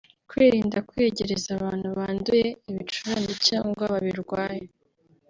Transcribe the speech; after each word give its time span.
Kwirinda 0.29 0.77
kwiyegereza 0.87 1.49
abantu 1.57 1.87
banduye 1.97 2.47
ibicurane 2.69 3.33
cyangwa 3.47 3.83
babirwaye 3.91 4.65